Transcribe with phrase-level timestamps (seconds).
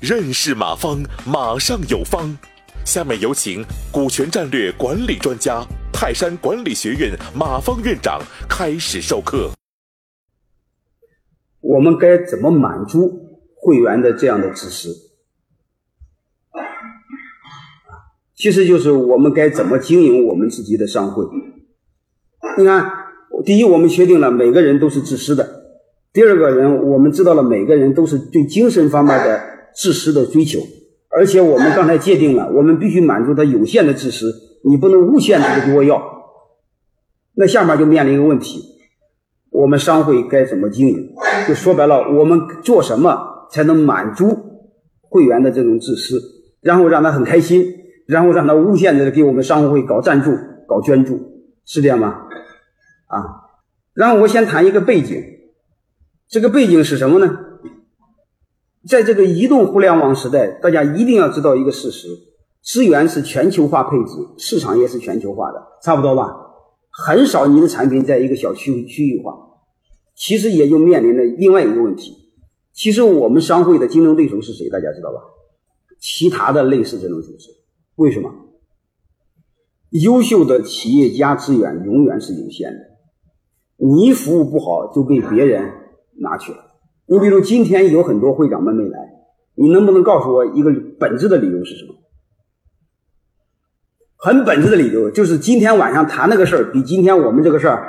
[0.00, 2.36] 认识马方，马上有方。
[2.84, 9.50] 下面有请股权战略管理专家、泰山管理学院马方院长开始授课。
[11.60, 14.90] 我们该怎么满足会员的这样的知识？
[18.36, 21.24] 其实就是我们该怎么经营我们自己的商会。
[22.56, 22.92] 你看，
[23.44, 25.44] 第一，我们确定了每个人都是自私的；
[26.16, 29.38] 第二个人，我们知道了每个人都是对精神方面的
[29.74, 30.60] 自私的追求，
[31.10, 34.32] 而且我们刚才界定了，我们必须满足他有限的自私，
[34.64, 36.02] 你不能无限制的多要。
[37.34, 38.62] 那下面就面临一个问题：
[39.50, 41.10] 我们商会该怎么经营？
[41.46, 44.38] 就说白了，我们做什么才能满足
[45.10, 46.18] 会员的这种自私，
[46.62, 47.74] 然后让他很开心？
[48.06, 50.30] 然后让他无限的给我们商会搞赞助、
[50.66, 51.20] 搞捐助，
[51.66, 52.22] 是这样吗？
[53.08, 53.22] 啊，
[53.92, 55.22] 然后我先谈一个背景，
[56.28, 57.38] 这个背景是什么呢？
[58.88, 62.08] 在这个移动互联网时代，大家一定要知道一个事实：
[62.62, 66.34] 资源是全球化配置，市场也是全球化的，差不多吧？
[66.90, 69.34] 很少你的产品在一个小区区域化。
[70.14, 72.16] 其实也就面临着另外一个问题，
[72.72, 74.70] 其实我们商会的竞争对手是谁？
[74.70, 75.20] 大家知道吧？
[76.00, 77.50] 其他的类似这种组织。
[77.96, 78.32] 为什么？
[79.90, 82.78] 优秀的企业家资源永远是有限的，
[83.76, 85.70] 你服务不好就被别人
[86.20, 86.58] 拿去了。
[87.06, 88.98] 你比如今天有很多会长们没来，
[89.54, 91.94] 你能不能告诉我一个本质的理由是什么？
[94.16, 97.88] 很本质的理由就是今天晚上谈那个事儿比今天我们这个事儿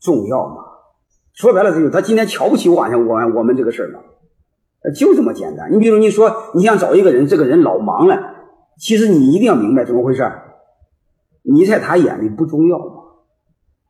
[0.00, 0.62] 重要嘛？
[1.34, 4.00] 说白了就是他今天瞧不起我晚上我我们这个事儿嘛？
[4.94, 5.72] 就这么简单。
[5.72, 8.18] 你比如你说你想找一个人，这个人老忙了。
[8.78, 10.22] 其实你一定要明白怎么回事
[11.42, 12.94] 你在他眼里不重要吗？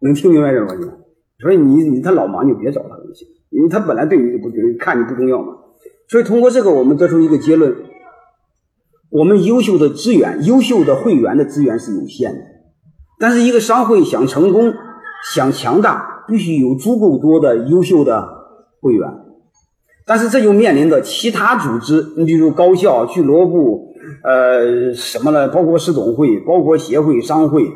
[0.01, 0.95] 能听明白这个逻辑吗？
[1.39, 3.29] 所以你你他老忙就别找他就行，
[3.63, 5.55] 因为他本来对你就不看你不重要嘛。
[6.09, 7.75] 所以通过这个，我们得出一个结论：
[9.11, 12.41] 我们优秀的资源、优秀的会员的资源是有限的。
[13.21, 14.75] 但是一个商会想成功、
[15.33, 18.29] 想强大，必须有足够多的优秀的
[18.81, 19.09] 会员。
[20.05, 23.91] 但是这就面临着其他组织，你比如高校、俱乐部。
[24.25, 25.49] 呃，什么呢？
[25.49, 27.71] 包括市总会、包括协会、商会，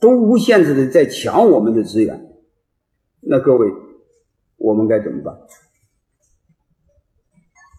[0.00, 2.28] 都无限制的在抢我们的资源。
[3.20, 3.66] 那各位，
[4.56, 5.34] 我们该怎么办？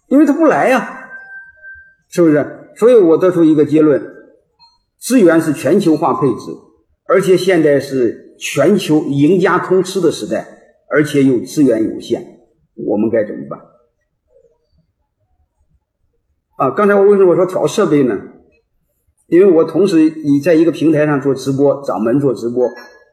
[0.07, 1.09] 因为他不来呀，
[2.09, 2.71] 是不是？
[2.75, 4.01] 所以我得出一个结论：
[4.97, 6.51] 资源是全球化配置，
[7.07, 10.47] 而且现在是全球赢家通吃的时代，
[10.89, 12.39] 而且又资源有限，
[12.75, 13.59] 我们该怎么办？
[16.57, 18.17] 啊，刚才我为什么说调设备呢？
[19.27, 22.69] 因为我同时你在一个平台上做直播，掌门做直播，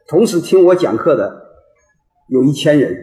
[0.07, 1.43] 同时听我讲课的
[2.29, 2.95] 有一千人，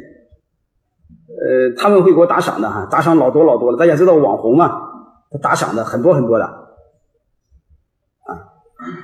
[1.52, 3.78] 呃，他们会给我打赏的哈，打赏老多老多了。
[3.78, 4.72] 大家知道网红啊，
[5.30, 8.40] 他打赏的很多很多的，啊，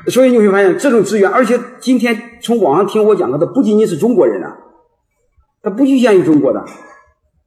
[0.07, 4.55] 所以你会发现这种资源，而且今天从网上听我讲课的不仅仅是中国人啊，
[5.61, 6.63] 他不局限于中国的，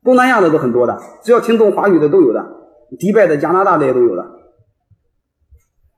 [0.05, 2.45] 东南亚的都很多的，只要听懂华语的都有的。
[2.99, 4.27] 迪拜的、加拿大的也都有的，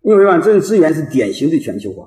[0.02, 2.06] 因为吧，这种资源是典型的全球化，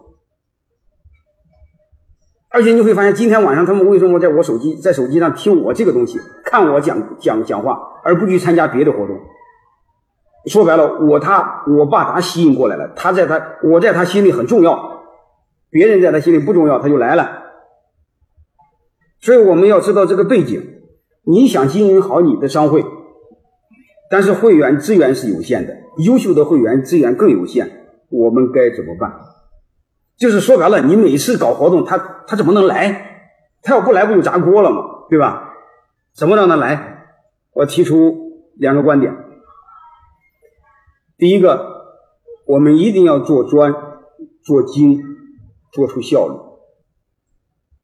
[2.56, 9.20] 而且你会发现，今天晚上他们为什么在我手机、在手机上听我这个东西，看我讲讲讲话，而不去参加别的活动？
[10.46, 15.02] 说白了，我他我把他吸引过来了，他在他我在他心里很重要，
[15.70, 17.44] 别人在他心里不重要，他就来了。
[19.20, 20.62] 所以我们要知道这个背景，
[21.26, 22.86] 你想经营好你的商会。
[24.10, 27.70] 但是会员资源是有限的，优秀的会员资源更有限，
[28.10, 29.12] 我们该怎么办？
[30.18, 33.32] 就是说白了，你每次搞活动，他他怎么能来？
[33.62, 35.06] 他要不来，不就砸锅了吗？
[35.10, 35.54] 对吧？
[36.14, 37.08] 怎么让他来？
[37.54, 39.14] 我提出两个观点。
[41.18, 42.06] 第一个，
[42.46, 43.74] 我们一定要做专、
[44.44, 45.02] 做精，
[45.72, 46.36] 做出效率。